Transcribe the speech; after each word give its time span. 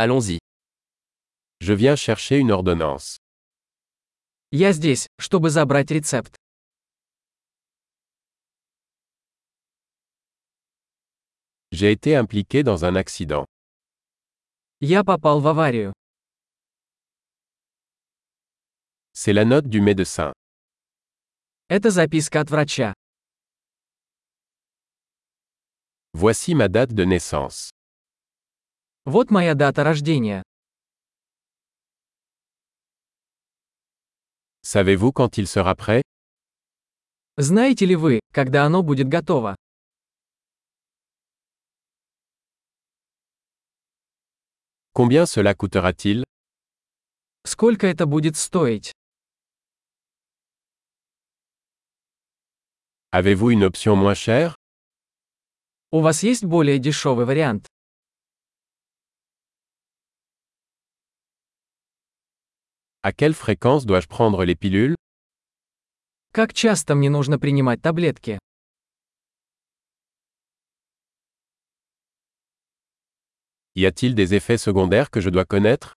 Allons-y. 0.00 0.38
Je 1.60 1.72
viens 1.72 1.96
chercher 1.96 2.38
une 2.38 2.52
ordonnance. 2.52 3.16
Я 4.52 4.72
здесь, 4.72 5.08
чтобы 5.18 5.50
забрать 5.50 5.90
рецепт. 5.90 6.36
J'ai 11.72 11.90
été 11.90 12.14
impliqué 12.14 12.62
dans 12.62 12.84
un 12.84 12.94
accident. 12.94 13.44
Я 14.80 15.02
попал 15.02 15.40
в 15.40 15.48
аварию. 15.48 15.92
C'est 19.12 19.32
la 19.32 19.44
note 19.44 19.66
du 19.68 19.80
médecin. 19.80 20.32
Это 21.68 21.90
записка 21.90 22.40
от 22.40 22.50
врача. 22.50 22.94
Voici 26.14 26.54
ma 26.54 26.68
date 26.68 26.94
de 26.94 27.04
naissance. 27.04 27.70
Вот 29.10 29.30
моя 29.30 29.54
дата 29.54 29.84
рождения. 29.84 30.42
Savez-vous 34.60 35.12
quand 35.12 35.38
il 35.38 35.46
sera 35.46 35.74
prêt 35.74 36.02
Знаете 37.38 37.86
ли 37.86 37.96
вы, 37.96 38.20
когда 38.34 38.66
оно 38.66 38.82
будет 38.82 39.08
готово? 39.08 39.56
Combien 44.92 45.24
cela 45.24 45.54
coûtera-t-il 45.54 46.24
Сколько 47.46 47.86
это 47.86 48.04
будет 48.04 48.36
стоить? 48.36 48.92
Avez-vous 53.10 53.52
une 53.52 53.64
option 53.64 53.96
moins 53.96 54.14
chère 54.14 54.54
У 55.92 56.00
вас 56.00 56.22
есть 56.22 56.44
более 56.44 56.78
дешевый 56.78 57.24
вариант? 57.24 57.67
À 63.04 63.12
quelle 63.12 63.32
fréquence 63.32 63.86
dois-je 63.86 64.08
prendre 64.08 64.44
les 64.44 64.56
pilules 64.56 64.96
Как 66.32 66.52
часто 66.52 66.96
мне 66.96 67.08
нужно 67.08 67.38
принимать 67.38 67.80
таблетки? 67.80 68.40
Y 73.76 73.86
a-t-il 73.86 74.16
des 74.16 74.34
effets 74.34 74.58
secondaires 74.58 75.10
que 75.10 75.20
je 75.20 75.30
dois 75.30 75.44
connaître 75.44 75.94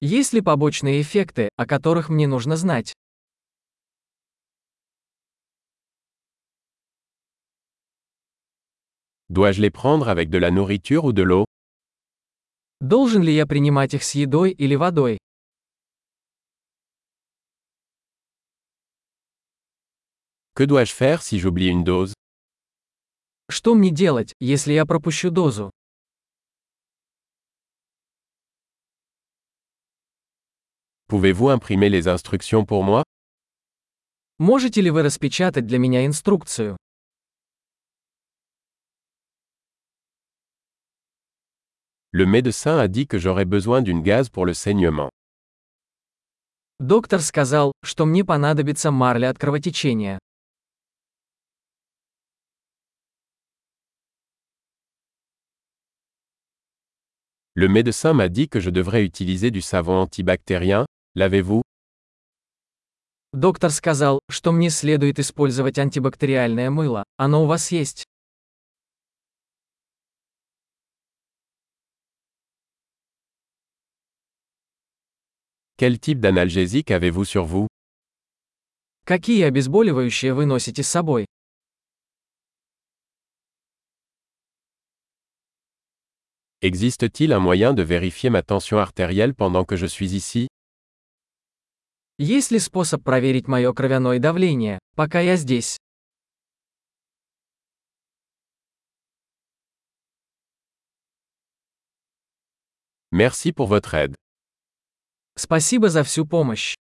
Есть 0.00 0.32
ли 0.32 0.40
побочные 0.40 1.00
эффекты, 1.02 1.50
о 1.56 1.66
которых 1.66 2.08
мне 2.08 2.26
нужно 2.26 2.56
знать? 2.56 2.92
Dois-je 9.28 9.60
les 9.62 9.70
prendre 9.70 10.08
avec 10.08 10.30
de 10.30 10.38
la 10.38 10.50
nourriture 10.50 11.04
ou 11.04 11.12
de 11.12 11.22
l'eau 11.22 11.44
Должен 12.80 13.22
ли 13.22 13.32
я 13.32 13.46
принимать 13.46 13.94
их 13.94 14.02
с 14.02 14.16
едой 14.16 14.50
или 14.50 14.74
водой? 14.74 15.18
Que 20.60 20.66
dois-je 20.66 20.92
faire 20.92 21.22
si 21.22 21.38
j'oublie 21.38 21.68
une 21.68 21.84
dose 21.84 22.12
Что 23.48 23.74
мне 23.74 23.90
делать, 23.90 24.34
если 24.40 24.74
я 24.74 24.84
пропущу 24.84 25.30
дозу? 25.30 25.70
Pouvez-vous 31.08 31.48
imprimer 31.48 31.88
les 31.88 32.08
instructions 32.08 32.66
pour 32.66 32.84
moi 32.84 33.04
Можете 34.38 34.82
ли 34.82 34.90
вы 34.90 35.02
распечатать 35.02 35.66
для 35.66 35.78
меня 35.78 36.04
инструкцию? 36.04 36.76
Le 42.12 42.26
médecin 42.26 42.78
a 42.78 42.86
dit 42.86 43.06
que 43.06 43.16
j'aurais 43.18 43.46
besoin 43.46 43.80
d'une 43.80 44.02
gaz 44.02 44.28
pour 44.28 44.44
le 44.44 44.52
saignement. 44.52 45.08
Доктор 46.78 47.22
сказал, 47.22 47.72
что 47.82 48.04
мне 48.04 48.26
понадобится 48.26 48.90
марля 48.90 49.30
от 49.30 49.38
кровотечения. 49.38 50.18
Le 57.54 57.66
médecin 57.66 58.12
m'a 58.12 58.28
dit 58.28 58.48
que 58.48 58.60
je 58.60 58.70
devrais 58.70 59.04
utiliser 59.04 59.50
du 59.50 59.60
savon 59.60 59.96
antibactérien, 59.96 60.86
l'avez-vous 61.16 61.62
Доктор 63.32 63.70
сказал, 63.70 64.20
что 64.28 64.52
мне 64.52 64.70
следует 64.70 65.18
использовать 65.18 65.78
антибактериальное 65.78 66.70
мыло. 66.70 67.04
Оно 67.16 67.44
у 67.44 67.46
вас 67.46 67.72
есть? 67.72 68.04
Quel 75.76 75.98
type 75.98 76.20
d'analgésique 76.20 76.90
avez-vous 76.90 77.24
sur 77.24 77.44
vous 77.46 77.66
Какие 79.06 79.42
обезболивающие 79.42 80.34
вы 80.34 80.46
носите 80.46 80.82
с 80.82 80.88
собой? 80.88 81.26
Existe-t-il 86.62 87.32
un 87.32 87.38
moyen 87.38 87.72
de 87.72 87.82
vérifier 87.82 88.28
ma 88.28 88.42
tension 88.42 88.76
artérielle 88.78 89.34
pendant 89.34 89.64
que 89.64 89.76
je 89.76 89.86
suis 89.86 90.14
ici 90.14 90.48
Есть 92.18 92.50
ли 92.50 92.58
способ 92.58 93.02
проверить 93.02 93.48
мое 93.48 93.72
кровяное 93.72 94.18
давление, 94.18 94.78
пока 94.94 95.20
я 95.20 95.36
здесь? 95.36 95.78
Merci 103.10 103.52
pour 103.52 103.66
votre 103.66 103.94
aide. 103.94 104.14
Спасибо 105.38 105.88
за 105.88 106.04
всю 106.04 106.26
помощь. 106.26 106.74